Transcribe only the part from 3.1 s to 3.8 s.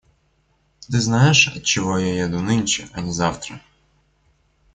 завтра?